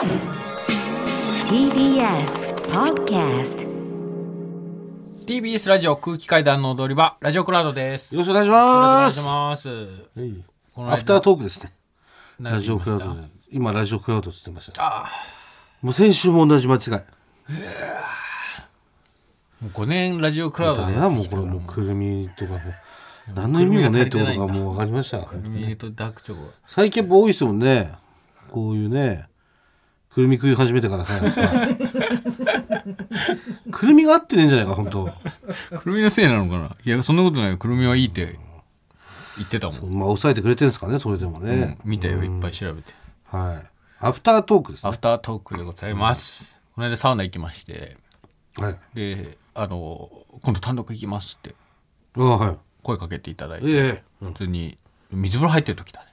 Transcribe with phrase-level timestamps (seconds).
[0.00, 0.08] TBS
[2.72, 3.68] Podcast
[5.26, 8.14] TBS ラジオ空気階段の踊り場ラジオクラウドです。
[8.14, 9.18] よろしくお願いします。
[9.18, 9.68] いします。
[9.68, 9.74] は
[10.24, 10.94] いこの間。
[10.94, 11.74] アフタートークですね。
[12.38, 13.20] 何ラジオクラウドで。
[13.50, 14.72] 今ラジオクラウドって言ってました。
[14.72, 15.10] たあ。
[15.82, 16.80] もう先週も同じ間違い。
[16.80, 16.94] ー
[19.60, 21.36] もう5年ラジオクラウドだでやってきた。
[21.36, 22.58] なもうこれもうくるみとかも。
[22.58, 22.62] う
[23.34, 25.18] 何の意味もねえってことがもう分かりました。
[25.24, 26.52] クルミとダークチョコ。
[26.66, 27.92] 最近やっぱ多いですもんね。
[28.50, 29.28] こういうね
[30.12, 31.68] くるみ食い始めてからさやっぱ。
[33.70, 35.08] くるみが合ってねえんじゃないか本当。
[35.78, 36.76] くるみのせいなのかな？
[36.84, 37.58] いやそんなことないよ。
[37.58, 38.36] くるみはいいって
[39.36, 42.92] 言ってたもん、まあ抑えてくれてるんですかねそれでもうんね、見たよいっぱい調べて。
[43.24, 43.66] はい。
[44.00, 44.88] アフタートークですね。
[44.88, 47.96] アフタートークでございます、この間サウナ行きまして。
[48.56, 48.78] はい。
[48.94, 50.10] であの
[50.42, 51.54] 今度単独行きますって。
[52.16, 52.56] あはい。
[52.82, 54.02] 声かけていただいて、ええ。
[54.24, 54.76] 普通に
[55.12, 56.06] 水風呂入ってる時だね。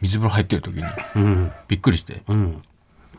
[0.00, 0.84] 水風呂入ってる時に。
[1.16, 1.52] うん。
[1.66, 2.22] びっくりして。
[2.28, 2.62] うん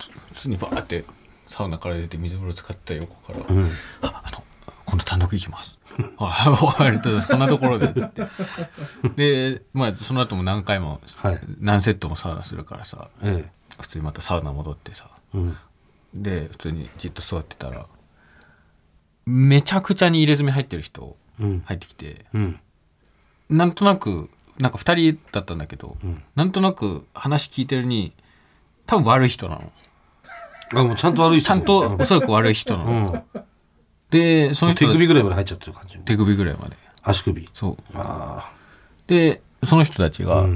[0.10, 1.06] 普通にバーって
[1.46, 3.70] サウナから出て水風呂使った横から「うん。
[4.02, 4.44] ああの
[4.86, 5.78] 今度単独行きます」
[6.18, 6.46] あ
[6.80, 7.28] ありがとうございます。
[7.28, 8.28] こんなところで」って
[9.16, 11.40] でまあその後も何回も、はい。
[11.60, 15.10] 何セットもサウナするからさえ普通にまたサウナ戻ってさ。
[15.34, 15.58] えうん。
[16.14, 17.86] で普通にじっと座ってたら
[19.26, 21.62] めちゃくちゃに入れ墨入ってる人うん。
[21.66, 22.60] 入ってきてうん。
[23.50, 24.30] なんとなく
[24.60, 26.24] なんか2人だったんだけど、ん。
[26.36, 28.14] なんとなく話聞いてるに
[28.86, 29.72] 多分悪い人なの
[30.74, 31.48] あもうちゃんと悪い人。
[31.48, 32.78] ちゃんとおそらく悪い人
[34.10, 35.98] でその人手が首ぐらいまで入っちゃってる感じ。
[36.00, 36.76] 手首ぐらいまで。
[37.04, 37.50] 足首。
[37.54, 37.78] そう。
[37.94, 38.52] あ
[39.08, 40.48] でその人たちが、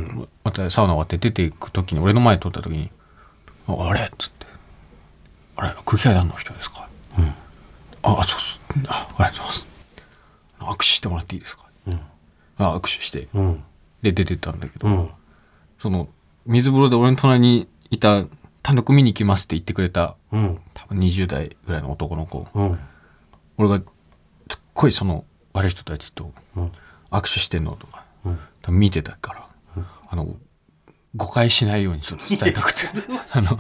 [0.44, 2.90] またサウナ終わって出ていく時に俺の前通った時に
[3.68, 4.46] 「ああれ?」っつって
[5.58, 6.88] 「あれ空気階段の人ですか?」
[8.04, 8.60] あそうっす。
[8.88, 9.68] あありがとうございます。
[10.60, 12.00] 握手してもらっていいですか?」うん。
[12.58, 13.28] あ握手して。
[13.34, 13.64] あうん。
[14.02, 15.10] で出てったんだけど、うん。
[15.80, 16.08] その
[16.46, 18.24] 水風呂で俺の隣にいた
[18.66, 20.60] 単独見に行きますって言ってくれたうん。
[20.74, 22.48] 多分20代ぐらいの男の子。
[22.56, 22.80] うん。
[23.58, 23.86] 俺がすっ
[24.74, 26.72] ごいその悪い人たちとうん。
[27.12, 28.40] 握手してんのとか、うん。
[28.64, 29.34] 多分見てたか
[29.76, 30.36] ら、あの
[31.16, 32.88] 誤解しないようにちょっと伝えたくて。
[33.34, 33.58] あの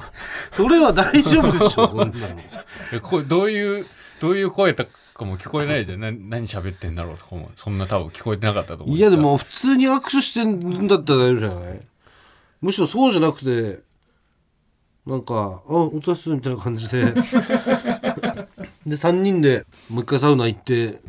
[0.52, 1.88] それは大丈夫でしょ
[3.03, 3.85] これどういう
[4.19, 6.00] どういう声とかも聞こえないじゃん。
[6.00, 8.97] な何喋ってんだろうとかもそんな多分聞こえてなかったと思う。
[8.97, 11.81] いやでも普通に握手してんだったら大丈夫じゃない？
[12.62, 13.84] むしろそうじゃなくて
[15.05, 17.13] なんか「あお疲れっす」みたいな感じで。
[18.85, 20.99] で3人でもう一回サウナ行って、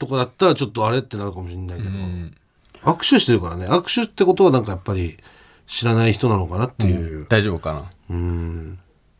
[0.00, 2.34] とかだったらちょっとあれってなるかもしれないけど、うん。
[2.82, 3.66] 握手してるからね。
[3.68, 5.16] 握手ってことはなんかやっぱり
[5.64, 7.84] 知らない人なのかなっていう、大丈夫かな。
[8.10, 8.78] うん。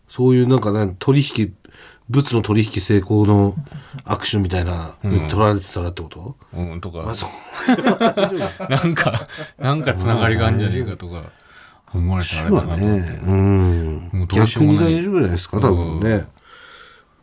[0.08, 1.54] そういうなんかね取引
[2.08, 3.54] 物の取引成功の
[4.04, 4.96] 握手みたいな、
[5.28, 6.36] 取られてたらってこと？
[6.52, 7.08] うんとか。
[7.08, 7.30] あそう。
[8.68, 11.22] なんかなんかつながりがあるんじゃねえかとか
[11.92, 14.10] 思われたらあれだはなと思って、ね、うん。
[14.12, 14.94] もうどうしよ逆にうもない。
[14.94, 16.26] 大丈夫じゃないですか多分ね、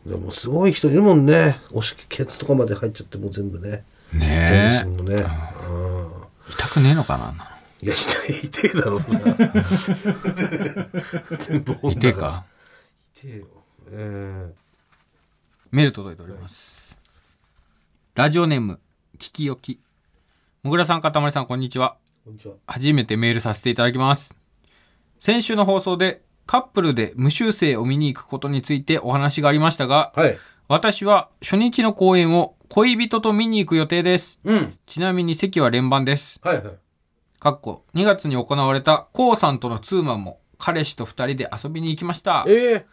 [0.06, 1.60] でもすごい人いるもんね。
[1.70, 3.84] 押しケツとかまで入っちゃってもう全部ね。
[4.12, 4.84] ねえ。
[4.84, 5.22] 全身のね、うん。
[6.52, 7.34] 痛くねえのかな
[7.80, 9.22] いや痛い痛いだろそれは。
[11.38, 12.44] 全部女痛えか？
[13.14, 13.46] 痛えよ。
[13.90, 14.52] え
[15.70, 16.96] メール届いております。
[18.14, 18.80] ラジオネーム
[19.18, 19.78] 聞きよき
[20.62, 21.96] もぐらさんかたまりさんこんにちは。
[22.22, 22.54] ー、こんにちは。
[22.66, 24.34] 初めてメールさせていただきます
[25.20, 30.38] 先週の放送でカップルで無修正を見に行くことについてお話がありましたがはい。
[30.68, 34.38] 私は初日の公演を恋人と見に行く予定です。
[34.44, 34.78] うん。
[34.84, 36.38] ちなみに席は連番です。
[36.42, 36.74] はいはい。
[37.40, 42.44] かっこ2月に行われたコウさんとのツーマンも彼氏と2人で遊びに行きました。
[42.46, 42.86] ええ。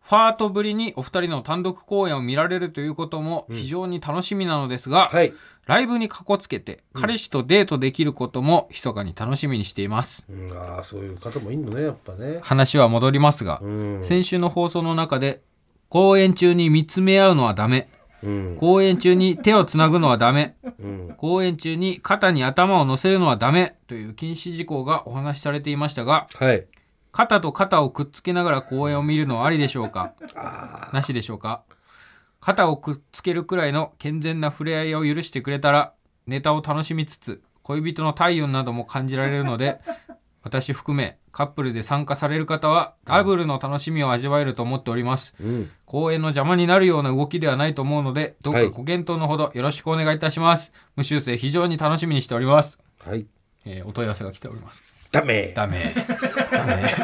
[0.00, 5.32] ファートぶりにお二人の単独公演を見られるということも非常に楽しみなのですが、はい、
[5.70, 10.26] ライブにかこつけて彼氏とデートできることも密かに楽しみにしています。
[10.28, 12.40] うん、ああそういう方もいんのねやっぱね。
[12.42, 14.00] 話は戻りますが、うん。
[14.02, 15.42] 先週の放送の中で
[15.88, 17.88] 公演中に見つめ合うのはダメ。
[18.24, 18.56] うん。
[18.58, 20.56] 公演中に手をつなぐのはダメ。
[20.80, 21.14] うん。
[21.16, 23.76] 公演中に肩に頭を乗せるのはダメ。
[23.86, 26.66] という禁止事項がお話しされていましたがはい。
[27.12, 30.14] 肩と肩をくっつけながら公演を見るのはありでしょうか？
[30.92, 31.62] なしでしょうか？
[32.40, 35.92] 肩をくっつけるくらいの健全な触れ合いを許してくれたら
[36.26, 39.80] ネタを楽しみつつ恋人の体温なども感じられるので
[40.42, 45.34] 私含めカップルで参加される方はダブルの楽しみを味わえると思っております。
[45.40, 45.70] うん。
[45.84, 48.64] 公演の邪魔になるような動きではないと思うのでどうはい。
[48.64, 53.26] かご検討のほどよろしくお願いいたします、無修正非常に楽しみにしております、はい。
[53.64, 55.52] えーお問い合わせが来ておりますダメ。
[55.54, 55.94] ダメ。
[56.50, 56.94] ダメ。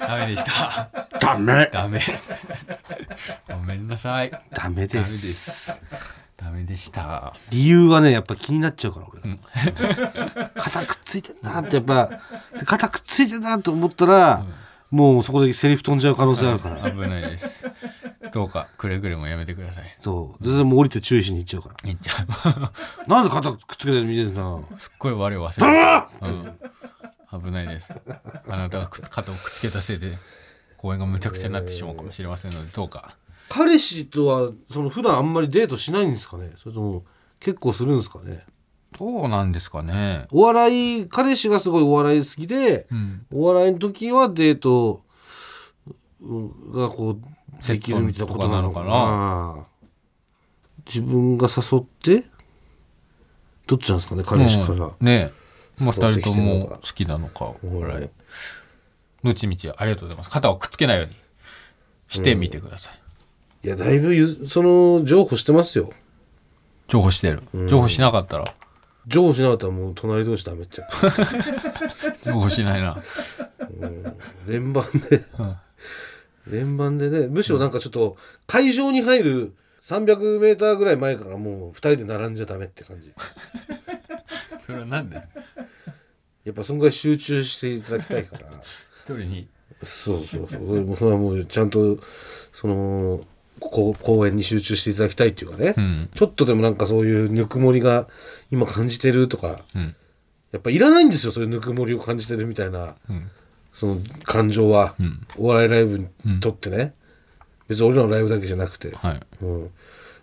[0.00, 0.90] ダメでした。
[1.20, 1.70] ダメ。
[1.72, 2.00] ダメ。
[3.48, 4.30] ごめんなさい。
[4.52, 5.72] ダメでダメです。
[5.72, 5.82] す
[6.36, 7.34] ダメでした。
[7.50, 9.20] 理由はねやっぱ気になっちゃうから俺、
[10.54, 12.10] 肩くっついてんなってやっぱ。
[12.58, 14.44] で肩くっついてんなって思ったら、
[14.90, 17.66] もうそこでセリフ飛んじゃう可能性あるから、危ないです。
[18.32, 19.84] どうかくれぐれもやめてください。
[19.98, 20.44] そう。
[20.44, 21.76] 全然もう降りて注意しに行っちゃうから。
[21.84, 22.70] めっちゃ
[23.06, 26.58] なんで肩くっつけて見てんなすっごい我を忘れる、うん、
[27.40, 27.92] 危ないです。
[28.48, 30.18] あなたがく肩をくっつけたせいで
[30.76, 33.16] 公演がむちゃくちゃになってしまうかもしれませんのでどうか。
[33.48, 36.52] 彼氏とはその普段あんまりデートしないんですかね？
[36.62, 37.04] それとも
[37.38, 38.44] 結構するんですかね？
[38.98, 40.26] どうなんですかね。
[40.30, 43.26] お笑い彼氏がすごいお笑い好きで、うん。
[43.32, 45.04] お笑いの時はデート
[46.20, 49.66] うんがこうできるみたいなことなのかな？
[50.86, 52.28] 自分が誘って
[53.66, 54.24] どっちなんですかね？
[54.24, 55.32] 彼氏から、ね
[55.78, 58.08] まあ誘って二人とも好きなのかお笑い。
[59.24, 60.30] どっちみちありがとうございます。
[60.30, 61.16] 肩をくっつけないように
[62.08, 65.90] してみてください、いやだいぶゆその譲歩してますよ。
[66.88, 67.42] 情報してる。
[67.66, 68.54] 情報しなかったら。
[69.08, 70.82] 譲歩しなかったらもう隣同士ダメって
[72.22, 73.02] 情報しないな。
[74.46, 75.24] 連番で、
[76.48, 77.26] 連番でね。
[77.26, 83.12] むしろなんかちょっと会場に入る 300m ぐらい前からもう2人で並んじゃダメって感じ。
[84.66, 85.22] それはなんで？
[86.46, 88.46] やっぱそんぐらい集中していただきたいから。
[88.96, 89.48] 一人に。
[89.82, 90.96] そうそうそう。
[90.96, 91.98] それはもうちゃんと
[92.52, 93.20] その
[93.58, 96.08] こ公演に集中していただきたいっていうかね、うん。
[96.14, 98.08] ちょっとでもなんかそういうぬくもりが
[98.52, 99.94] 今感じてるとかうん。
[100.52, 103.28] やっぱいらないんですよそういうぬくもりを感じてるみたいな、うん。
[103.72, 105.26] その感情は、ん。
[105.36, 106.94] お笑いライブにとってね、
[107.66, 109.20] 別に俺らのライブだけじゃなくて、はい。
[109.42, 109.70] うん、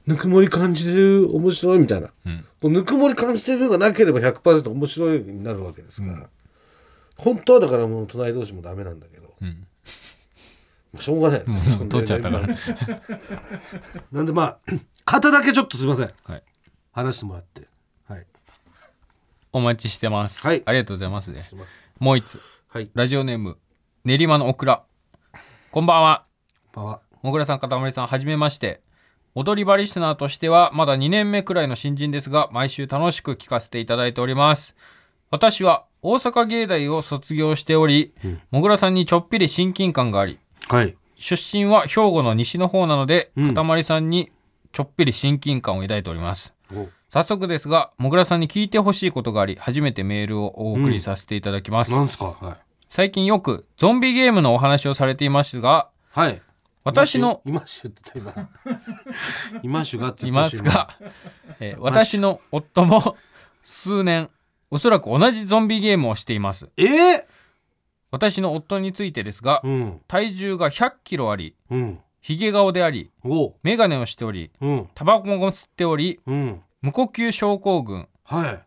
[0.06, 2.46] ぬくもり感じてる面白いみたいな、うん。
[2.62, 6.30] こうぬくもり感じてるがなければ100%面白いになるわけですから、
[7.18, 9.68] 本当はだからもう隣同士もダメなんだけど、うん。
[11.00, 11.44] しょうがない、
[11.90, 12.48] 取っちゃったから。
[14.12, 14.60] なんでまあ
[15.06, 16.12] 肩だけちょっとすいません。
[16.24, 16.44] はい。
[16.92, 17.68] 話してもらって。
[18.08, 18.28] はい。
[19.52, 20.62] お待ちしてます、はい。
[20.66, 21.50] ありがとうございますね。
[22.00, 22.40] もう一つ。
[22.68, 22.90] はい。
[22.94, 23.58] ラジオネーム
[24.04, 24.84] 練馬のオクラ。
[25.72, 26.26] こんばんは。
[26.72, 28.82] パワもぐらさんかたまりさんはじめまして
[29.36, 34.76] 踊り場リスナーとしてはまだ2年目くらいの新人ですが毎週楽しく聞かせていただいております。
[35.32, 38.14] 私は大阪芸大を卒業しており、
[38.52, 40.38] もぐらさんにちょっぴり親近感があり
[40.68, 40.96] はい。
[41.16, 43.48] 出身は兵庫の西の方なので、うん。
[43.48, 44.32] かたまりさんに
[44.72, 46.54] ちょっぴり親近感を抱いております。
[46.72, 46.88] お。
[47.10, 52.26] 早速ですがもぐらさんに聞いてほしいことがあり初めてメールをお送りさせていただきます、なんすか？
[52.40, 52.58] はい。
[52.90, 56.42] 最近よくゾンビゲームのお話をされていますがはい。
[56.84, 58.50] 私の今しって言った今
[59.64, 60.90] 今しがっていますが、
[61.60, 63.18] えー私の夫も
[63.62, 64.30] 数年
[64.72, 66.70] おそらく同じゾンビゲームをしています。
[66.78, 67.24] えー、
[68.12, 70.02] 私の夫についてですがうん。
[70.08, 72.00] 体重が100キロありうん。
[72.22, 73.54] ヒゲ顔でありお。
[73.64, 74.90] 眼鏡をしておりうん。
[74.96, 76.62] タバコも吸っておりうん。
[76.82, 78.66] 無呼吸症候群はい。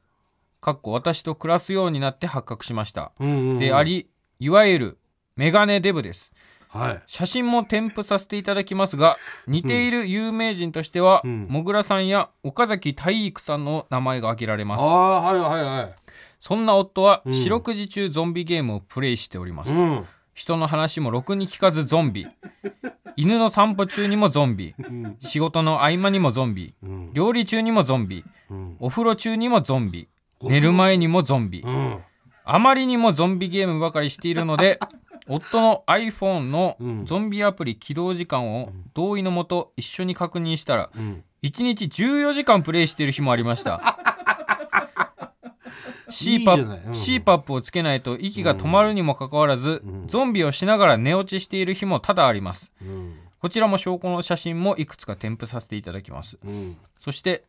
[0.61, 3.59] かっこ私と暮らすようになって発覚しました、うんうんうん。
[3.59, 4.09] であり
[4.39, 4.99] いわゆる
[5.37, 6.33] メガネデブです
[6.76, 7.02] はい。
[7.06, 11.46] 写真も添付させていただきますが似ている有名人としては、うん。
[11.49, 14.82] もぐらさんや岡崎体育さんの名前が挙げられます。
[14.82, 15.94] ああはいはいはい。
[16.40, 17.34] そんな夫はうん。
[17.34, 20.05] 四六時中ゾンビゲームをプレイしております、うん。
[20.34, 22.26] 人の話もろくに聞かずゾンビ。
[23.17, 24.75] 犬の散歩中にもゾンビ。
[24.78, 25.17] うん。
[25.20, 26.75] 仕事の合間にもゾンビ。
[26.82, 27.12] うん。
[27.14, 28.25] 料理中にもゾンビ。
[28.50, 28.76] うん。
[28.78, 30.08] お風呂中にもゾンビ。
[30.43, 31.62] 寝る前にもゾンビ。
[31.62, 31.99] うん。
[32.44, 34.78] あまりにもゾンビゲームばかりしているので
[35.28, 37.06] 夫の iPhone のうん。
[37.06, 41.25] ゾンビアプリ起動時間を同意のもと一緒に確認したらうん。
[41.42, 43.99] 1日14時間プレイしている日もありました。
[46.09, 50.09] CPAP CPAP をつけないと息が止まるにもかかわらず、うん。
[50.09, 52.73] ゾンビをしながら寝落ちしている日も多々あります。
[52.80, 53.18] うん。
[53.38, 56.38] こちらも証拠の写真もいくつか添付させていただきます。
[56.45, 56.76] うん。
[56.99, 57.45] そして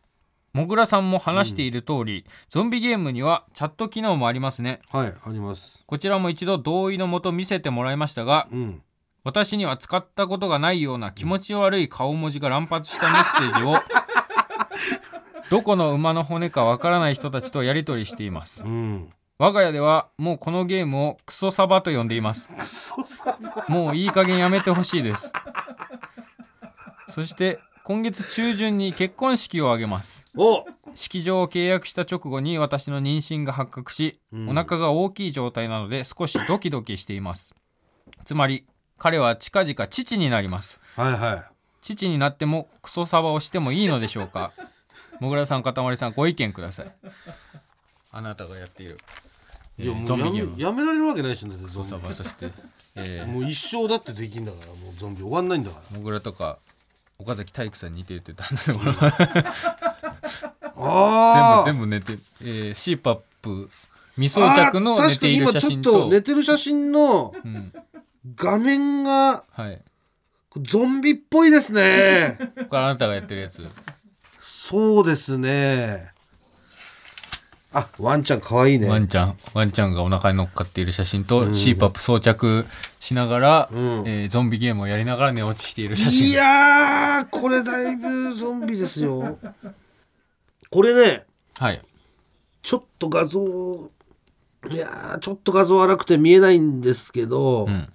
[0.53, 4.81] もぐらさんも話している通り、ゾンビゲームにはチャット機能もありますね。
[4.89, 5.83] はいあります。
[5.85, 8.81] こちらも一度同意のもと見せてもらいましたがうん。
[9.23, 13.75] 私には使ったことがないような気持ち悪い顔文字が乱発したメッセージを
[15.51, 18.63] どこの馬の骨かわからない人たちとやり取りしています。
[18.63, 19.09] うん。
[19.39, 22.49] 我が家ではもうこのゲームをクソサバと呼んでいます。
[23.67, 25.31] もういい加減やめてほしいです。
[27.07, 30.25] そして今月中旬に結婚式を挙げます。
[30.35, 30.65] お！
[30.93, 34.49] 式場を契約した直後に私の妊娠が発覚し、うん。
[34.49, 37.55] お腹が大きい状態なので少しドキドキしています。
[38.25, 38.65] つまり
[38.97, 40.81] 彼は近々父になります。
[40.97, 41.43] はいはい。
[41.81, 44.51] 父になってもクソサバをしてもいいのでしょうか？
[45.21, 46.87] もぐらさんかたまりさんご意見ください。
[48.11, 48.99] あなたがやっている、
[49.77, 50.61] えーいやもうゾンビゲーム。
[50.61, 52.13] やめられるわけないしだってゾンビ。
[52.13, 52.51] そして、
[52.95, 53.27] えー。
[53.27, 55.97] もう一生だってできんだからもうゾンビ終わんないんだから。
[55.97, 56.59] もぐらとか
[57.19, 59.51] 岡崎体育さんに似てるって言ったんだけど
[60.75, 63.69] ああ全部全部寝て、えー、CPAP
[64.15, 67.73] 未装着の寝ている写真あー確かに今ちょっとと寝てる写真のうん、
[68.35, 69.81] 画面がはい。
[70.63, 72.51] ゾンビっぽいですね。
[72.67, 73.61] これあなたがやってるやつ。
[74.41, 76.11] そうですね
[77.79, 78.89] あワンちゃんかわいいね。
[78.89, 82.65] ワンちゃんワンちゃんがお腹に乗っかっている写真と CPAP 装着
[82.99, 83.75] しながら、ん。
[84.07, 89.37] えーゾンビゲームをやりながら寝落ちしている写い真やーこれだいぶゾンビですよ。
[90.71, 91.25] これね
[91.59, 91.81] はい。
[92.63, 93.89] ちょっと画像
[94.71, 97.87] いやーちょっと画像荒くて見えないんですけど、うん。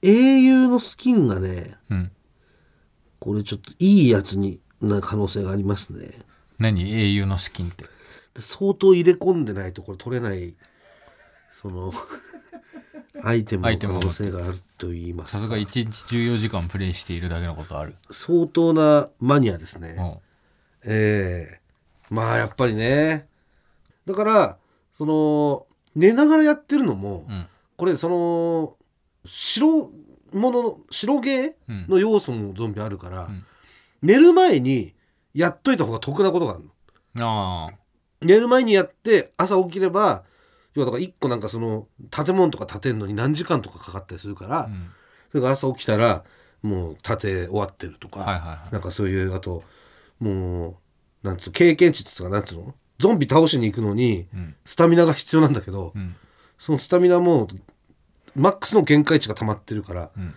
[0.00, 2.10] 英雄のスキンがねうん。
[3.20, 6.08] これちょっといいやつにな可能性がありますね。
[6.58, 6.90] 何？
[6.90, 7.84] 英雄のスキンって。
[7.84, 7.90] で
[8.38, 10.54] 相当入れ込んでないとこれ取れない
[11.52, 11.92] そ の
[13.22, 15.38] アイテムの可能性があると言いますか。
[15.38, 20.90] さすが1日14時間プレイしているだけのことある、相当なマニアですね、うん。
[20.90, 21.60] ええ。
[22.10, 23.26] まあやっぱりね。
[24.06, 24.56] だから
[24.96, 27.46] その寝ながらやってるのも、うん。
[27.76, 28.76] これその
[29.24, 29.90] 白
[30.32, 33.44] 物の白ゲーの要素もゾンビあるから、ん。
[34.02, 34.94] 寝る前に
[35.34, 36.64] やっといた方が得なことがある
[37.16, 37.26] の。
[37.26, 37.74] ああ
[38.20, 40.24] 寝る前にやって朝起きれば
[40.74, 44.90] 要はだから一個なんかその建物とか建てるのに何時間とかかかったりするから、うん。
[45.30, 46.24] それが朝起きたら
[46.62, 48.72] もう建て終わってるとか、はいはいはい。
[48.72, 49.62] なんかそういうあと
[50.20, 50.80] も
[51.22, 54.54] うなんつうの経験値とかなんつうのゾンビ倒しに行くのにん。
[54.64, 56.16] スタミナが必要なんだけど、ん。
[56.58, 57.48] そのスタミナも
[58.34, 60.34] マックスの限界値が溜まってるから、ん。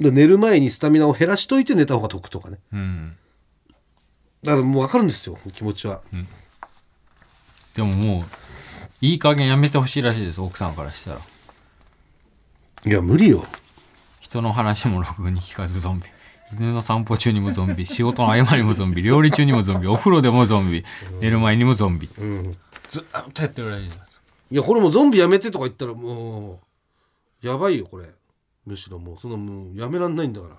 [0.00, 2.58] で寝る前にスタミナを減らしといて寝た方が得とかね。
[2.72, 3.16] うん。
[4.42, 6.00] だからもう分かるんですよ気持ちは、
[7.78, 8.22] でももう
[9.00, 11.18] いい加減やめてほしいらしいです奥さんからしたら。
[12.84, 13.44] いや無理よ。
[14.18, 16.06] 人の話もろくに聞かずゾンビ。
[16.58, 17.86] 犬の散歩中にもゾンビ。
[17.86, 19.02] 仕事の合間にもゾンビ。
[19.02, 19.86] 料理中にもゾンビ。
[19.86, 20.84] お風呂でもゾンビ。
[21.20, 22.10] 寝る前にもゾンビ。
[22.18, 22.56] うん
[22.88, 23.98] ずっとやってるらしいです。
[24.50, 26.58] いやこれもうゾンビやめてとか言ったらも
[27.44, 28.06] うやばいよこれ。
[28.66, 30.56] むしろもうそのもうやめらんないんだから。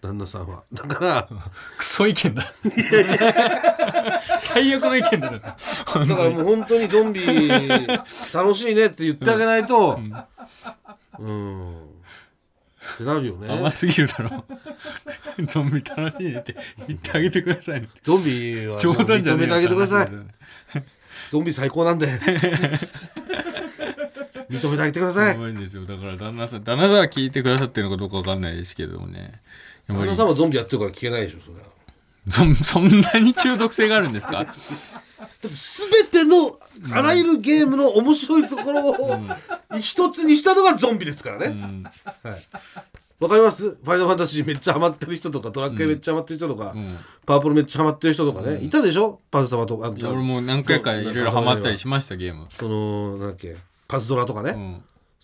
[0.00, 0.62] 旦那さんは。
[0.72, 1.28] だから
[1.76, 2.54] クソ意見だ。
[4.40, 5.56] 最悪の意見だな
[5.94, 7.20] だからもう本当にゾンビ
[8.32, 9.98] 楽しいねって言ってあげないと。
[11.18, 13.48] うん、ってなるよね。
[13.52, 14.44] 甘すぎるだろ。
[15.46, 16.54] ゾンビ楽しいねって
[16.86, 17.88] 言ってあげてくださいね。
[18.02, 19.48] ゾンビは冗談じゃねえよ。
[19.48, 20.08] 認めてあげてください。
[21.30, 22.06] ゾンビ最高なんで。
[24.50, 25.32] 認めてあげてください。
[25.32, 25.84] すごいんですよ。
[25.84, 29.32] だから旦那さん旦那さんは聞いてくださってるのかどうかわかんないですけどもね。
[29.88, 31.66] 旦那さんはゾンビやってるから聞けないでしょそれは。
[32.30, 34.46] そん そんなに中毒性があるんですか？
[35.42, 36.58] 全ての
[36.92, 39.20] あらゆるゲームの面白いところを
[39.80, 41.92] 一つにしたのがゾンビですからね。
[42.22, 42.46] はい。
[43.20, 43.70] わかります？
[43.70, 46.98] ファイナルファンタジーめっちゃハマってる人とかドラクエめっちゃハマってる人とか、ん。
[47.26, 49.20] パワープロめっちゃハマってる人とかね、いたでしょ？
[49.32, 49.90] パズ様とか。
[49.90, 52.46] 俺も何回かいろいろハマったりしましたゲーム。
[52.50, 53.56] そのなんだっけ？
[53.88, 54.50] パズドラとかね、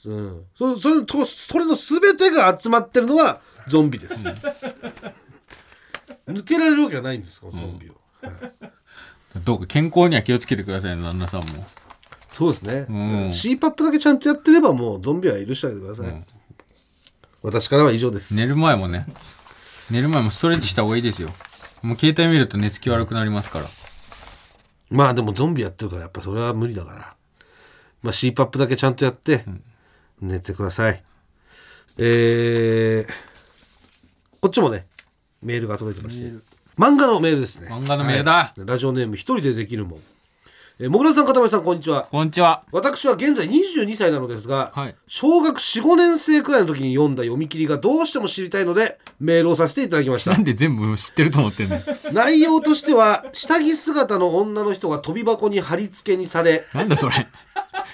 [0.06, 0.12] うん。
[0.12, 0.44] うん。
[0.58, 4.28] そそれとそれの全てが集まってるのがゾンビです、
[6.26, 8.32] 抜けられるわけがないんですこのゾンビを、はい
[9.42, 11.66] どうか健康には気をつけてくださいね旦那さんも。
[12.30, 13.26] そうですね、うん。
[13.28, 16.22] CPAP だけちゃんとやってればもうゾンビは許してあげてください、
[17.42, 18.34] 私からは以上です。
[18.34, 19.06] 寝る前もね。
[19.90, 21.28] 寝る前もストレッチした方がいいですよ。
[21.82, 23.66] もう携帯見ると寝つき悪くなりますから。
[24.90, 27.16] まあでもゾンビやってるからやっぱそれは無理だから、
[28.02, 29.44] まあ、CPAP だけちゃんとやって
[30.20, 31.02] 寝てください、
[31.98, 33.12] えー、
[34.40, 34.86] こっちもね
[35.42, 37.68] メールが届いてまして漫画のメールですね。
[37.68, 38.32] 漫画のメールだ。
[38.32, 38.60] はい。
[38.64, 40.00] ラジオネーム一人でできるもん。
[40.80, 42.08] えー、もぐらさんかたまりさんこんにちは。
[42.10, 42.64] こんにちは。
[42.72, 44.96] 私は現在22歳なのですが、はい。
[45.06, 50.32] 小学45年生くらいの時に読んだ読み切りがどうしても知りたいのでメールをさせていただきました。
[50.32, 51.78] なんで全部知ってると思ってんの？
[52.12, 57.28] 内容としては下着姿の女の人が飛び箱に貼り付けにされなんだそれ？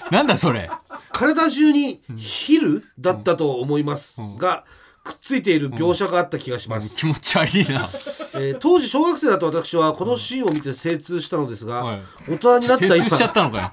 [0.09, 0.71] なんだそれ？
[1.11, 4.65] 体中にヒルだったと思いますが、
[5.03, 7.87] くっついている描写があった気がします、気持ち悪いな
[8.35, 12.01] えー当時小学生だった私はこのシーンを見て精通したのですが、はい。
[12.29, 13.71] 大人になった提出しちゃっ今たの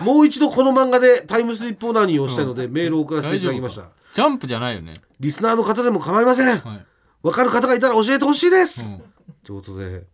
[0.04, 3.90] もう一度この漫画でタイムスリップオナニーをしたいので、メールを送らせていただきました。
[4.14, 4.94] ジャンプじゃないよね。
[5.20, 6.48] リスナーの方でも構いません。
[6.48, 6.80] わ、は
[7.24, 7.30] い。
[7.32, 9.02] かる方がいたら教えてほしいです、うん。
[9.44, 10.04] ということで。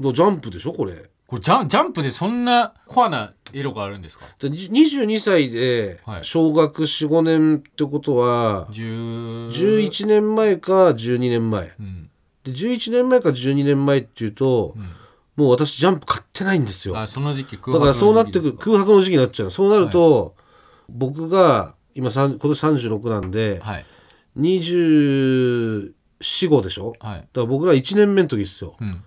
[0.00, 1.10] ジャンプでしょこれ。
[1.26, 4.24] これジャンジャンプでそんなコアな色があるんですか？
[4.40, 6.24] でに22歳ではい。
[6.24, 11.72] 小学45年ってことは、10 11年前か12年前。
[11.78, 12.09] うん
[12.50, 14.74] で11年前か12年前っていうと、
[15.36, 16.94] もう私ジャンプ買ってないんですよ。
[16.94, 17.12] だから
[17.94, 20.34] そうなってく空白の時期になっちゃうそうなると、
[20.88, 23.86] 僕が今今年36なんで、はい。
[24.36, 27.20] 245でしょ、はい。
[27.20, 29.02] だから僕ら1年目の時ですよ、うん。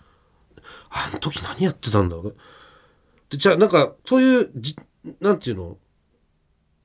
[0.90, 2.26] あの時何やってたんだろう？
[2.28, 2.34] ね
[3.30, 4.76] でじゃあなんかそういうじ
[5.22, 5.78] なんていうの？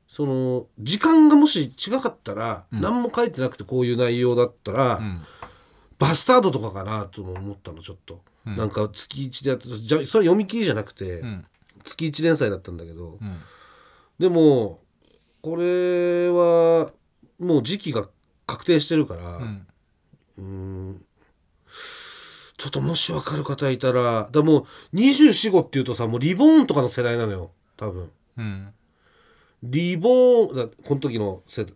[0.07, 2.81] その時間がもし違かったら、うん。
[2.81, 5.21] 何も書いてなくてこういう内容だったら、うん
[5.99, 8.57] バスタードとかかなとも思ったのちょっと、うん。
[8.57, 9.75] なんか月1でやってた。
[9.76, 11.47] じゃそれは読み切りじゃなくて、うん。
[11.85, 13.40] 月1連載だったんだけど、うん。
[14.19, 14.81] でも
[15.43, 16.90] これは
[17.38, 18.09] もう時期が
[18.47, 19.40] 確定してるから、
[20.38, 21.05] うん。
[22.57, 28.11] ちょっともし分かる方いたらだもう245っていうとさもうリボーンとかの世代なのよ多分。
[28.37, 28.69] うん。
[29.62, 31.75] リボーンだこの時の世代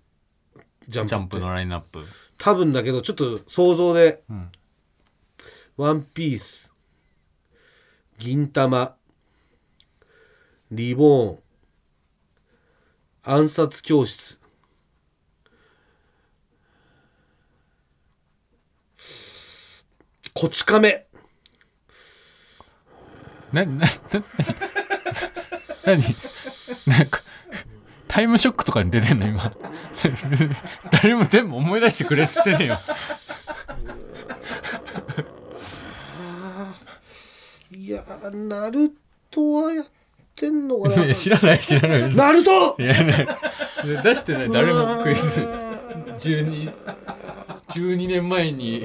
[0.89, 2.05] ジャンプジャンプのラインナップ。
[2.39, 4.23] 多分だけどちょっと想像で。
[4.29, 4.51] うん
[5.79, 6.71] 「ワンピース」
[8.19, 8.93] 「銀魂」
[10.71, 11.39] 「リボーン」
[13.25, 14.39] 「暗殺教室」
[20.35, 21.07] 「こち亀」
[23.53, 23.87] な、な、な、
[25.85, 26.03] なに
[26.87, 27.22] なんか、
[28.13, 29.51] タイムショックとかに出てんの今。
[30.93, 32.79] 誰も全部思い出してくれって言ってねえよ。
[37.75, 38.93] いやーナル
[39.31, 39.87] トはやっ
[40.37, 42.15] てんのかいや知らない知らない。
[42.15, 43.27] ナルトいやね、
[44.05, 45.41] 出してない誰もクイズ。
[45.41, 46.71] 12、
[47.71, 48.81] 12年前に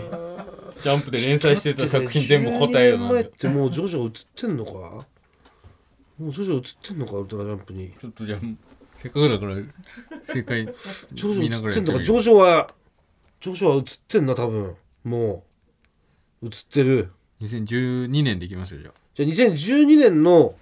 [0.81, 4.71] ジャンプで連載してた作品全部答えよ12年前ってもうジョジョ映ってんのか？
[4.71, 8.39] もうジョジョ映ってんのかウルトラジャンプにちょっとじゃあ、
[8.97, 9.55] せっかくだから
[10.23, 10.65] 正解
[11.13, 11.99] ジョジ見ながョ映ってんのか。
[11.99, 12.67] らジョジョは
[13.39, 14.75] ジョジョは映ってんな多分。
[15.03, 15.43] も
[16.41, 16.45] う。
[16.47, 17.11] 映ってる。
[17.41, 20.55] 2012年でいきますよ、じゃじゃあ2012年の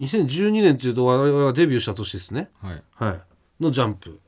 [0.00, 2.50] 2012年っていうと我々がデビューした年ですね。
[2.62, 2.66] あ。
[2.68, 2.82] はい。
[2.94, 3.62] はい。
[3.62, 4.20] のジャンプ。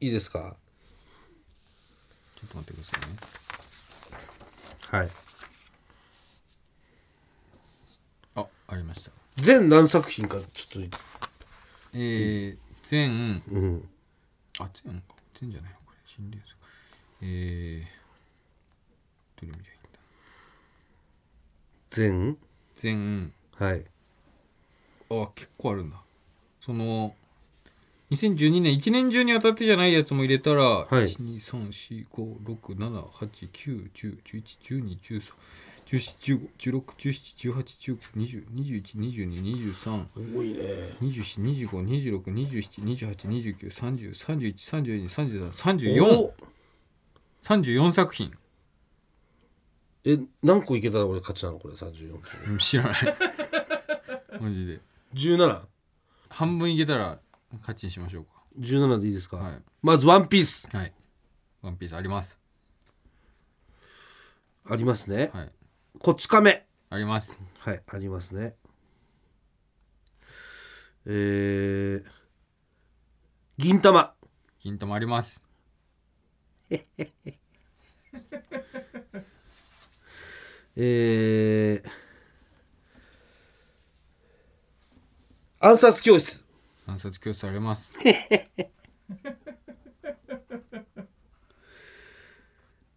[0.00, 0.56] いいですか？
[2.36, 3.16] ちょっと待ってくださいね。
[4.88, 5.29] はい
[8.70, 9.10] あ、ありました。
[9.36, 10.98] 全何作品かちょっと
[11.92, 13.88] えー、全、うん
[14.58, 15.02] あ、全か。
[15.34, 15.98] 全じゃないのこれ。
[16.06, 16.54] 心霊作。
[17.22, 17.82] えー、
[19.40, 19.98] どれ見りゃいいんだ。
[21.90, 22.38] 全？
[22.74, 23.84] 全、はい
[25.10, 26.00] あ、結構あるんだ。
[26.60, 27.14] その、
[28.10, 35.32] 2012年、1年中に当たってじゃないやつも入れたら、い1、2、3、4、5、6、7、8、9、10、11、12、13、
[35.90, 40.60] 14、15、16、17、18、19、20、21、22、23、すごいね
[41.00, 46.34] 24、25、26、27、28、29、30、31、32、33、34お、
[47.42, 48.32] 34作品。
[50.04, 52.94] え何個いけたら俺勝ちなのこれ34うん知らない。
[54.40, 54.80] マジで。
[55.14, 55.66] 17
[56.28, 57.18] 半分いけたら
[57.62, 58.26] 勝ちにしましょ
[58.56, 59.42] う17でいいですか、か？
[59.42, 59.62] はい。
[59.82, 60.92] まず「ワンピースはい。
[61.62, 62.38] ワンピースあります。
[64.66, 65.52] ありますね、はい。
[65.98, 67.40] こち亀あります。
[67.58, 68.54] はいありますね
[71.04, 72.04] えー、
[73.58, 74.10] 銀魂
[74.58, 75.40] 金玉あります。
[80.76, 81.90] えー、
[85.58, 86.44] 暗殺教室
[86.86, 87.92] 暗殺教室あります。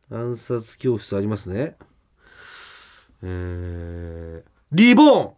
[0.09, 1.75] 暗殺教室ありますね
[3.25, 5.33] えー、リボーン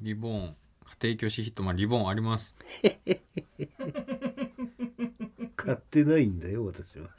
[0.00, 0.54] リボン。
[1.02, 2.54] 家庭教師ヒットマンリボンあります。
[5.56, 7.08] 買ってないんだよ私は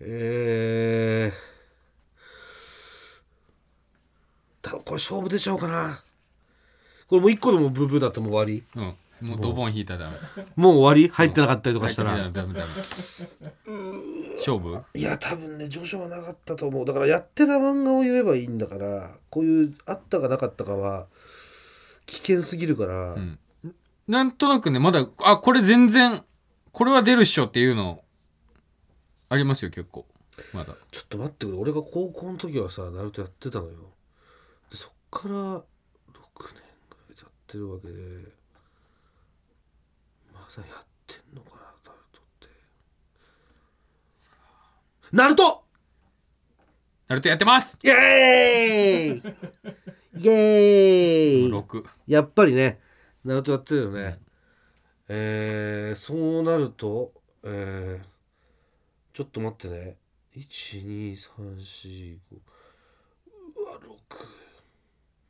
[0.00, 6.02] えー、これ勝負出ちゃおうかな
[7.08, 9.28] これもう一個でもブブーだったらもう終わうん。
[9.28, 10.18] もうドボン引いたらダメ。
[10.36, 11.08] りもう終わり？
[11.08, 14.25] 入ってなかったりとかしたら、入ってみたらダメダメ。
[14.36, 14.82] 勝負？
[14.94, 16.84] いや多分ね序章はなかったと思う。
[16.84, 21.06] だからやってた漫画を言えばいいんだからこういうあったかなかったかは
[22.06, 23.38] 危険すぎるから、ん。
[24.06, 26.22] なんとなくね、まだ、あ、これ全然、
[26.70, 28.04] これは出るっしょっていうの、
[29.28, 30.06] ありますよ、結構。
[30.52, 30.76] まだ。
[30.92, 31.58] ちょっと待ってくれ。
[31.58, 33.72] 俺が高校の時はさナルトやってたのよ。
[34.70, 35.62] でそっから6年
[36.90, 37.94] ぐらい経ってるわけで
[40.32, 42.48] まだやってんのかなナルトって
[45.12, 45.62] ナルト。
[47.06, 47.78] ナルトやってます。
[47.80, 49.28] イエー
[50.18, 50.24] イ。
[50.24, 51.84] イエーイ !6。
[52.08, 52.80] やっぱりね
[53.24, 54.18] ナルトやってるよね、
[55.08, 57.12] えー、そうなると
[57.44, 59.96] えー、ちょっと待ってね。
[60.36, 62.18] 12345
[63.56, 63.86] うわ6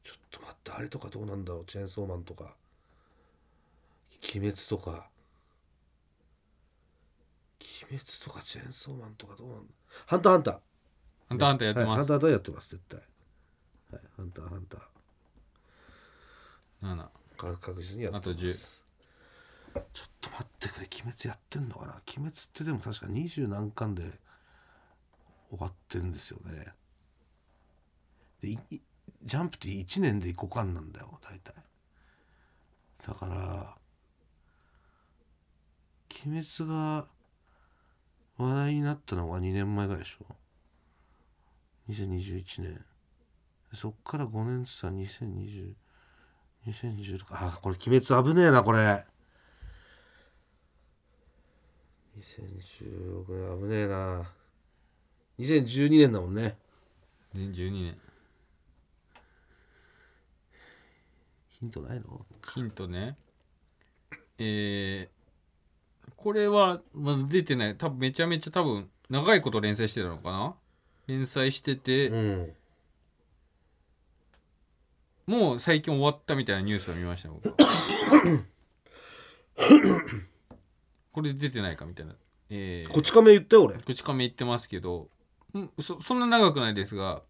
[0.03, 1.65] ちょっと待ってあれとかどうなんだろう。
[1.67, 2.57] チェーンソーマンとか。
[4.35, 5.11] 鬼滅とか
[7.61, 9.73] 鬼滅とかチェーンソーマンとかどうなんだ？
[10.07, 10.55] ハンターハンター。
[11.29, 13.01] ハンターハンターやってます、はいハンターハンターやってます絶対。
[13.93, 14.81] はいハンターハンター。
[16.83, 16.97] 7
[17.37, 18.55] か確実にやってあと10
[19.93, 20.89] ちょっと待ってくれ。
[20.93, 21.93] 鬼滅やってんのかな？
[21.93, 24.03] 鬼滅ってでも確か二十何巻で
[25.51, 26.73] 終わってんですよね。
[28.43, 28.59] で
[29.25, 31.55] ジャンプって1年で5巻なんだよ大体。
[33.07, 33.77] だから
[36.25, 37.07] 鬼滅が
[38.39, 40.27] 話題になったのが2年前ぐらいでしょ。
[41.89, 42.85] 2021年。
[43.73, 45.75] そっから5年っつったら2020
[46.67, 49.05] 2016あこれ鬼滅危ねえなこれ。
[52.19, 54.33] 2016年危ねえな。
[55.39, 56.57] 2012年だもんね。
[57.35, 57.99] 12年。
[61.49, 62.27] ヒントないの？
[62.55, 63.17] ヒントね。
[64.39, 65.16] えー、
[66.27, 67.77] これはまだ出てない。
[67.77, 70.57] 多分めちゃめちゃ多分長いこと連載してたのかな？
[71.07, 72.53] 連載してて、うん
[75.29, 77.49] もう最近終わったみたいなニュースを見ました僕。
[81.13, 82.17] これ出てないかみたいな。
[82.51, 83.79] えー、こち亀言ったよ俺。
[83.79, 85.09] こち亀言ってますけど。
[85.57, 87.23] んそそんな長くないですが、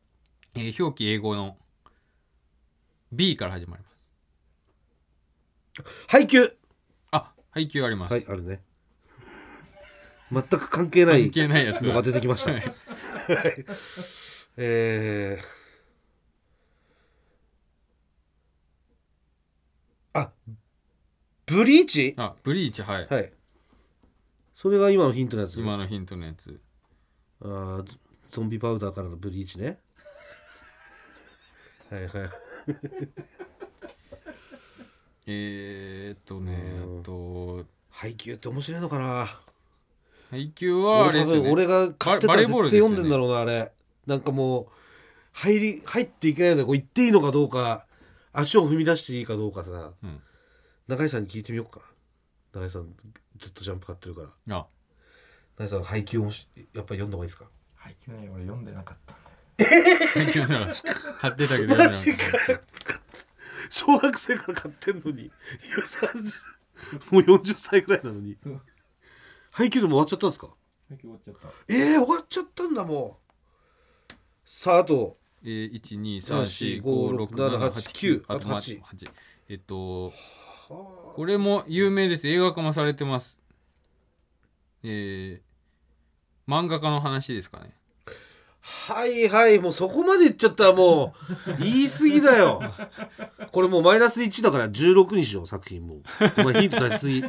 [0.55, 1.59] えー表記英語の
[3.13, 3.89] B から始まりま
[5.85, 5.85] す。
[6.09, 6.57] 配給
[7.11, 8.63] あ配給あります、はいあるね
[10.33, 12.53] 全く関係ない関係ないやつのがは出てきました。
[12.53, 12.65] はい。
[14.59, 20.33] えー、あ
[21.47, 22.15] ブリーチ？
[22.17, 23.33] あブリーチはい、はい。
[24.55, 25.61] それが今のヒントのやつ？
[25.61, 26.61] 今のヒントのやつ。
[27.41, 27.97] あーゾ
[28.31, 29.79] ゾンビパウダーからのブリーチね。
[31.91, 32.31] はいはい。
[35.27, 36.97] えー、っとねうん。
[36.97, 37.67] えっと。
[37.91, 39.46] 配給って面白いのかな？
[40.31, 41.43] 配給はあれ俺多ですよね。
[41.43, 42.97] 分俺が買ってたら絶対バレーボールですよね。
[42.97, 43.73] 読んでんだろうなあれ。
[44.07, 44.67] なんかもう
[45.33, 47.87] 入り入っていけないのでこう行っていいのかどうか
[48.33, 50.21] 足を踏み出していいかどうかさ、うん。
[50.89, 51.81] 中井さんに聞いてみようか
[52.55, 52.61] な。
[52.61, 52.95] 中井さん
[53.39, 54.57] ずっとジャンプ買ってるから。
[54.57, 54.67] あ。
[55.59, 57.47] 中井さん配給もしやっぱり読んだ方がいいですか？
[57.75, 59.15] 配給ね俺読んでなかった。
[59.15, 59.17] ん
[59.57, 59.65] で
[60.15, 60.73] 配給なら
[61.21, 62.25] 買ってたけどマジか。
[63.71, 65.25] 小学生から買ってんのに。
[65.25, 65.33] いや
[66.11, 66.45] 30
[67.11, 68.37] もう40歳ぐらいなのに
[69.57, 70.49] 配給でも終わっちゃったんですか？
[70.89, 71.49] 配給終わっちゃった。
[71.69, 73.19] えー、終わっちゃったんだも
[74.11, 74.13] う。
[74.45, 75.17] さああと。
[75.43, 75.81] たえー、
[76.83, 79.11] 123456789あとあと8 8
[79.49, 80.13] えっと
[80.69, 83.39] これも有名です映画化もされてます
[84.83, 87.77] えー、漫画家の話ですかね
[88.69, 91.15] はいはいもうそこまで言っちゃったらも
[91.47, 92.61] う言い過ぎだよ。
[93.53, 96.03] これもうマイナス1だから16にしよう作品もう。
[96.41, 97.23] お前ヒント出しすぎ。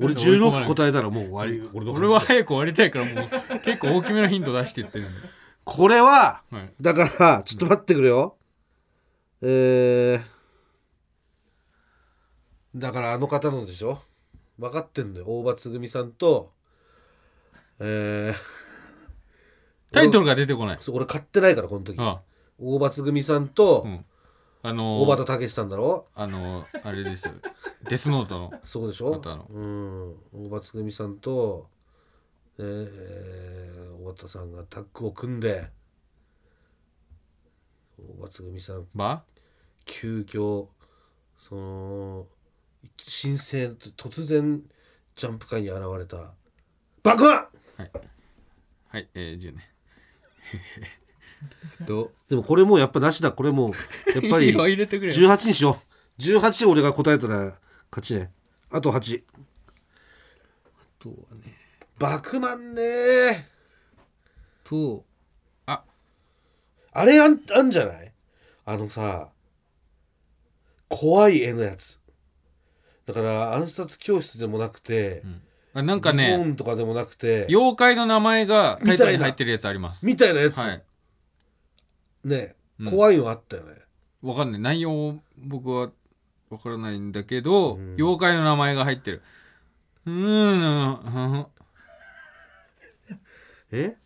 [0.00, 1.68] 俺16答えたらもう終わり。
[1.74, 3.14] 俺の話俺は早く終わりたいからもう
[3.60, 5.20] 結構大きめのヒント出していってるんで、
[5.64, 8.36] これははい、だからちょっと待ってくれよ。
[9.42, 14.00] えー、だからあの方のでしょ？
[14.56, 15.24] 分かってんのよ。
[15.26, 16.52] 大場つぐみさんと
[17.80, 18.34] えー、
[19.92, 20.76] タイトルが出てこない。
[20.80, 21.96] そう俺買ってないからこの時。
[21.98, 22.20] あ
[22.58, 24.04] 大場つぐみさんとうん。
[24.64, 26.06] あの大畑武さんだろ？
[26.14, 27.34] あのあれですよ。
[27.88, 28.52] デスノートの。
[28.62, 29.20] そうでしょ？
[29.50, 30.14] うん。
[30.46, 31.68] 大場つぐみさんと、
[32.58, 35.68] えー、大畑さんがタッグを組んで
[37.98, 38.86] 大場つぐみさん。
[38.94, 39.24] ば
[39.84, 40.68] 急遽
[41.40, 42.26] その
[42.98, 44.62] 新生突然
[45.16, 46.34] ジャンプ界に現れた。
[47.02, 47.48] 爆弾
[48.92, 49.08] はい。
[49.14, 49.71] えー、10ね
[51.86, 53.32] とでもこれもうやっぱなしだ。
[53.32, 53.70] これもう
[54.14, 55.28] やっぱりいいよ入れてくれよ。
[55.28, 55.80] 18にしよ
[56.18, 56.22] う。
[56.22, 57.58] 18俺が答えたら
[57.90, 58.30] 勝ちね。
[58.70, 59.22] あと8
[60.98, 61.56] とはね。
[61.98, 63.48] バクマンね。
[64.64, 65.04] と
[65.66, 65.82] あ。
[66.92, 68.12] あれあんあんじゃない？
[68.64, 69.30] あのさ
[70.88, 71.98] 怖い絵のやつ。
[73.06, 75.28] だから暗殺教室でもなくて、あ
[75.74, 80.04] なんか日ね本とかでもなくて妖怪の名前がタイトルに入ってるやつあります。
[80.04, 80.82] みたいなやつ、はい。
[82.24, 82.90] ねうん。
[82.90, 83.76] 怖いのあったよね、
[84.22, 84.60] わかんない。
[84.60, 85.90] 内容僕は
[86.50, 87.94] わからないんだけど、うん。
[87.94, 89.22] 妖怪の名前が入ってる。
[90.04, 90.16] うーん。
[90.20, 91.46] う ん
[93.72, 93.96] え？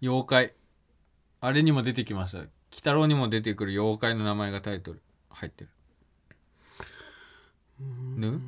[0.00, 0.54] 妖怪。
[1.42, 2.38] あれにも出てきました。
[2.38, 5.70] 鬼太郎にも出てくる妖怪の名前がタイトル入ってる。
[8.16, 8.40] ぬ？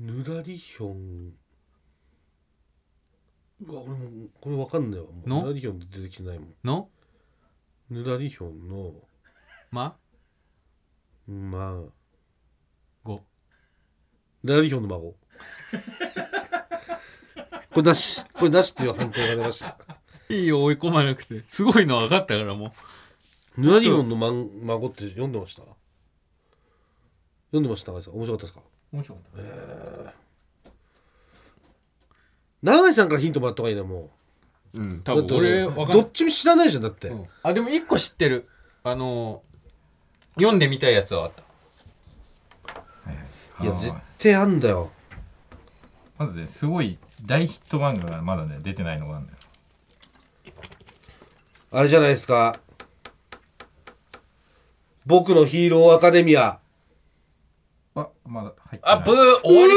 [0.00, 1.34] ぬらりひょん。
[3.66, 5.06] うわ俺もこれわかんないわ。
[5.06, 5.42] もうの？
[5.42, 6.54] ぬらりひょんって出てきてないもん。
[6.64, 6.88] の？
[7.90, 8.94] ぬらりひょんの。
[9.70, 9.98] ま？
[11.28, 11.92] まあ。
[13.04, 13.22] ご。
[14.42, 15.14] ぬらりひょんの孫。
[17.70, 18.24] これなし。
[18.32, 19.78] これなしっていう判定が出ました。
[20.30, 21.44] いいよ追い込まなくて。
[21.46, 22.72] すごいの分かったからも
[23.58, 23.60] う。
[23.60, 25.62] ヌラリオンのまん孫って読んでました？
[27.50, 28.62] 読んでました長井さん面白かったですか？
[28.92, 30.12] 面白かった。
[32.62, 34.10] 長井さんからヒントもらった方がいいなも
[34.74, 34.80] う。
[34.80, 35.92] んう多分俺分かんない。
[35.94, 37.26] どっちも知らないじゃんだって、うん。
[37.42, 38.48] あでも一個知ってる。
[38.84, 39.50] あのー
[40.36, 41.32] 読んでみたいやつはあっ
[43.58, 43.64] た。
[43.64, 44.90] いや絶対あんだよ。
[46.16, 49.38] まずねすごい大ヒット漫画がまだね出てないのがあるんだよ。
[51.72, 52.58] あれじゃないですか。
[55.04, 56.59] 僕のヒーローアカデミア
[57.96, 58.96] あまだ入ってない。
[58.96, 59.72] あブー終わり。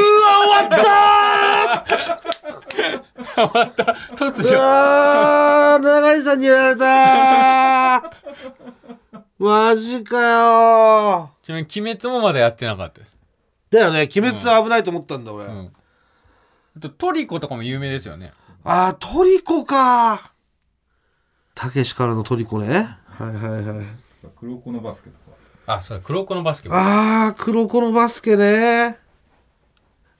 [3.34, 3.82] 終わった。
[4.14, 4.56] 突如。
[4.56, 8.12] あー長井さんにやられた。
[9.38, 11.30] マジかよ。
[11.42, 13.16] ちなみに鬼滅もまだやってなかったです。
[13.70, 14.02] だよね。
[14.02, 15.72] 鬼滅は危ないと思ったんだ俺、うん。
[16.76, 18.32] あとトリコとかも有名ですよね。
[18.62, 20.32] あートリコか。
[21.54, 22.96] たけしからのトリコね。
[23.06, 23.86] はいはいはい。
[24.36, 26.74] 黒子のバスケとかあそう黒子のバスケも。
[26.76, 28.98] あー黒子のバスケね。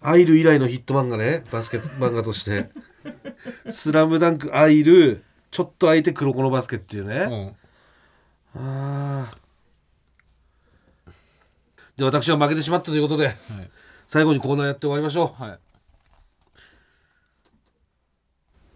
[0.00, 1.44] アイル以来のヒット漫画ね。
[1.50, 2.70] バスケ漫画として
[3.68, 7.56] 「スラムダンクアイルちょっと空いて黒子のバスケっていうね、
[8.54, 8.66] うん。
[8.66, 9.38] ああ
[11.96, 13.36] で私は負けてしまったということではい。
[14.06, 15.42] 最後にコーナーやって終わりましょう。
[15.42, 15.58] はい。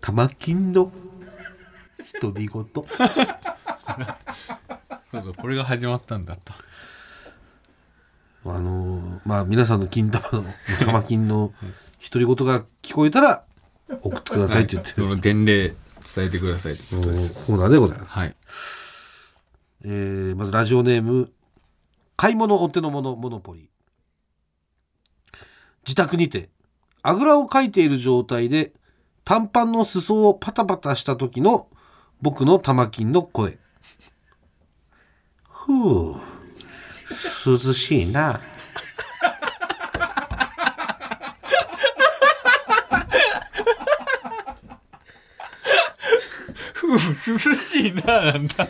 [0.01, 0.91] 玉金の
[2.21, 2.67] 独り言
[5.11, 6.55] そうそうこれが始まったんだった
[8.45, 10.45] あのーまあ皆さんの金玉の
[10.85, 11.53] 玉金の
[12.03, 13.45] 独り言が聞こえたら
[14.03, 15.77] 送ってくださいって言ってる、その伝令伝
[16.27, 17.47] えてくださいってことです。
[17.47, 18.37] コーナーでございます、はい。
[19.85, 21.33] えーまずラジオネーム
[22.17, 23.61] 買い物お手の物モノポリ。
[23.61, 25.39] ー
[25.85, 26.51] 自宅にて
[27.03, 28.73] あぐらをかいている状態で
[29.25, 31.69] 短パンの裾をパタパタした時の
[32.21, 33.59] 僕の玉金の声
[35.69, 36.17] ふう
[37.47, 38.41] 涼しいな。
[46.89, 48.65] 涼しいななんだ。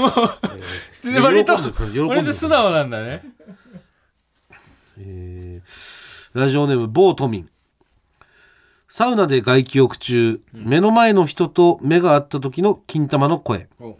[0.00, 1.52] もうで割と
[2.08, 3.22] 割と素直なんだね。
[4.98, 5.94] えー
[6.32, 7.48] ラジオネーム某都民
[8.88, 13.68] サウナで外気浴中、目の前の人と目が合った時の金玉の声。
[13.78, 13.96] お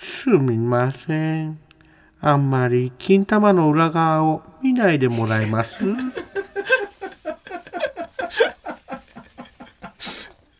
[0.00, 1.58] すみません。
[2.20, 5.78] あんまり金玉の裏側を見ないでもらえます？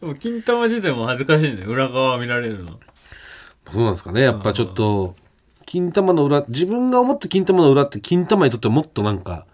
[0.00, 2.78] でも金玉自体も恥ずかしいんだよ裏側見られるの。
[3.72, 4.22] そうなんですかね。
[4.22, 5.14] やっぱちょっと
[5.66, 9.46] 金玉の裏自分が思った金玉の裏って金玉にとってはもっとなんか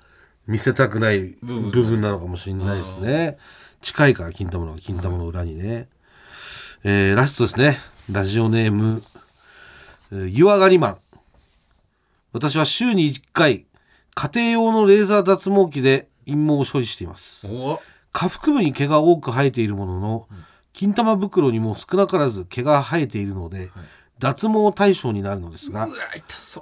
[0.46, 3.36] 見せたくない部部分分なのかもしれないですね。
[3.80, 5.88] 近いから金玉の金玉の裏にね、
[6.84, 7.78] えーラストですね。
[8.10, 9.13] ラジオネームえー
[10.10, 10.98] 湯上がりマン。
[12.32, 13.66] 私は週に1回
[14.14, 17.48] 家庭用のレーザー脱毛器で陰毛を処理しています。
[17.50, 17.80] お
[18.12, 20.28] 下腹部に毛が多く生えているものの、
[20.72, 23.70] 金玉袋にも少なからず毛が生えているので、
[24.18, 25.88] 脱毛対象になるのですが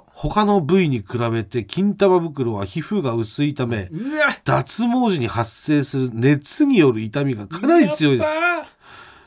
[0.07, 3.89] 他の部位に比べて金玉袋は皮膚が薄いため
[4.43, 8.29] 脱毛時に発生する熱による痛みがかなり強いです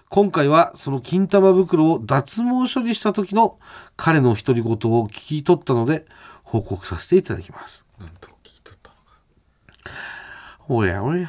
[0.08, 3.58] 今回はその金玉袋を脱毛処理した時の
[3.96, 6.06] 彼の独り言を聞き取ったので
[6.44, 7.84] 報告させていただきます。
[10.68, 11.28] おやおや。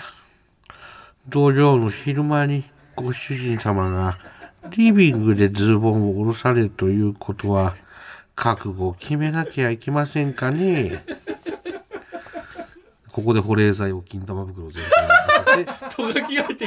[1.27, 2.63] 同僚の昼間に
[2.95, 4.17] ご主人様が
[4.75, 7.75] リビングでズボンを下ろされるということは
[8.35, 11.03] 覚悟を決めなきゃいけませんかね。
[13.11, 15.89] ここで保冷剤を金玉袋全体にかけて。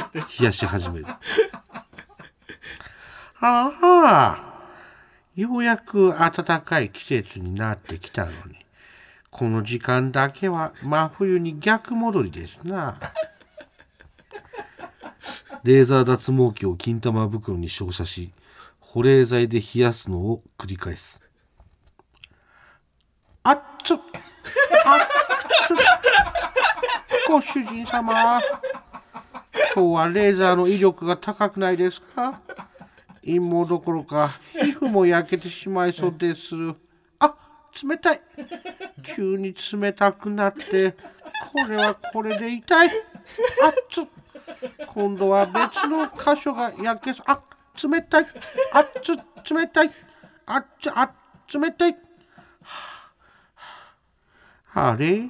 [0.09, 0.19] て。
[0.19, 1.05] 冷やし始める。
[3.41, 4.37] ああ、
[5.35, 8.37] ようやく暖かい季節になってきたのに、
[9.31, 12.99] この時間だけは真冬に逆戻りですな。
[15.63, 18.31] レーザー脱毛器を金玉袋に照射し、
[18.79, 21.23] 保冷剤で冷やすのを繰り返す。
[23.43, 23.99] あっつあっ
[25.65, 25.73] つ
[27.27, 28.39] ご主人様。
[29.73, 32.39] 今日はレーザーの威力が高くないですか？
[33.23, 36.55] 陰毛どころか皮膚も焼けてしまいそうです。
[37.19, 37.35] あ
[37.83, 38.21] 冷たい。
[39.03, 40.91] 急に冷たくなって
[41.53, 42.89] これはこれで痛い。
[42.89, 44.05] あっつ
[44.87, 47.25] 今度は別の箇所が焼けそう。
[47.27, 47.41] あ
[47.87, 48.25] 冷たい。
[48.73, 49.15] あっつ
[49.53, 49.89] 冷たい。
[50.45, 51.11] あっちあ
[51.53, 51.97] 冷たい。
[54.73, 55.29] あれ？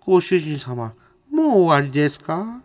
[0.00, 0.94] ご主人様
[1.30, 2.60] もう終わりですか？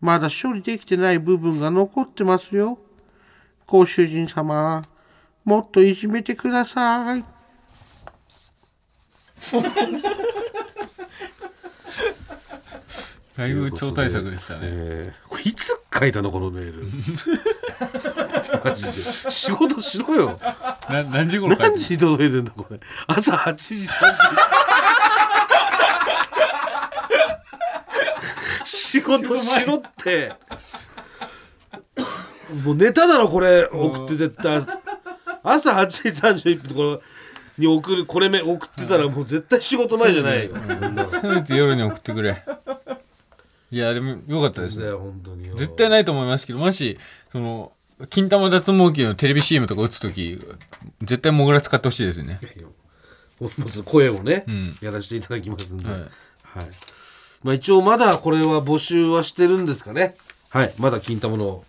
[0.00, 2.78] まだ処理できてない部分が残ってますよ。
[3.66, 4.82] ご主人様、
[5.44, 7.24] もっといじめてください。
[13.36, 16.88] だいぶ超大作でしたねえーこれいつ書いたのこのメール？
[18.64, 18.92] マジで。
[19.30, 20.38] 仕事しろよ。
[20.88, 22.78] な何時頃何時に届いてんだこれ。
[23.06, 23.86] 朝8時30
[28.66, 30.32] 仕事しろって。
[32.64, 33.66] もうネタだろこれ。
[33.66, 34.66] 送って絶対。
[35.42, 36.08] 朝8時
[36.50, 37.00] 31分これ
[37.58, 40.54] に送るこれめ送ってたらもう絶対仕事前じゃないよ。
[41.08, 42.42] せめて夜に送ってくれ。
[43.70, 44.90] いやでもよかったですね。
[44.90, 45.56] 本当によ。
[45.56, 46.98] 絶対ないと思いますけどもし
[47.32, 47.72] その
[48.10, 50.40] 金玉脱毛器のテレビ CM とか打つ時
[51.02, 52.38] 絶対モグラ使ってほしいですよね。
[53.84, 54.76] 声をね、ん。
[54.84, 56.08] やらせていただきますんで、ははいい。
[57.42, 60.16] まあ、一応まだこれは募集はしてるんですかね。
[60.50, 60.74] はい。
[60.78, 61.64] まだ金玉の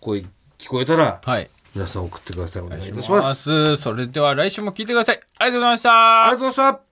[0.00, 0.24] 声
[0.58, 1.50] 聞こえたらはい。
[1.74, 2.62] 皆さん送ってください。
[2.62, 3.76] お願いいたしまます。
[3.76, 5.20] すそれでは来週も聞いてください。
[5.38, 6.22] ありがとうございました。
[6.24, 6.90] ありがとうございました。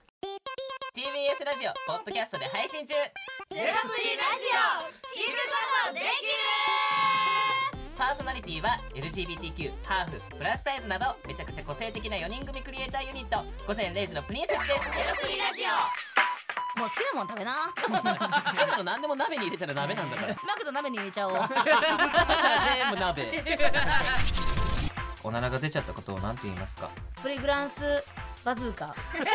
[0.95, 2.93] TBS ラジオポッドキャストで配信中。
[2.93, 3.09] ゼロ
[3.51, 4.87] プリラジオ。
[5.19, 6.09] 聞くことできる。
[7.97, 13.43] パーソナリティは LGBTQ ハーフプラスサイズなどめちゃくちゃ個性的な4人組クリエイターユニット。
[13.67, 14.91] 午前0時のプリンセスです。
[14.95, 16.28] ゼロプリラジオ
[16.79, 17.67] もう好きなもん食べな。
[17.67, 17.81] 好き
[18.71, 20.33] なの何でも鍋に入れたら鍋なんだから。
[20.47, 21.33] マクド鍋に入れちゃおう。
[21.43, 21.55] そした
[22.49, 23.43] ら全部鍋。
[25.21, 26.87] おならが出ちゃったことを何て言いますか？
[27.21, 28.01] プリグランス
[28.45, 28.95] バズーカ。
[29.11, 29.25] ちな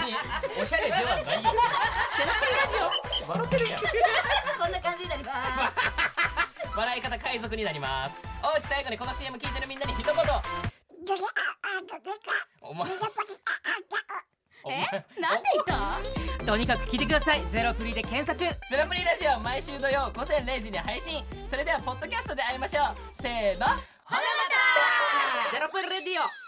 [0.00, 0.16] みに
[0.62, 1.24] おしゃれではないよ。
[1.26, 1.42] ゼロプ
[2.46, 2.76] リラジ
[3.26, 3.28] オ。
[3.28, 3.80] 笑ってるやん。
[3.80, 3.88] こ
[4.68, 5.38] んな感じになります。
[6.76, 8.14] 笑い方海賊になります。
[8.44, 10.14] おうち最後にこの CM 聞いてるみんなに一言。
[12.60, 12.88] お前
[14.66, 17.42] お前なんで言ったとにかく聞いてください。
[17.42, 18.38] ゼロプリで検索。
[18.40, 21.22] ゼロプリラジオ毎週土曜午前0時に配信。
[21.46, 22.94] それではポッドキャストで会いましょう。
[23.12, 23.76] せーのほな
[24.10, 24.18] ま
[25.46, 25.52] た。
[25.52, 26.45] ゼロプリレディオ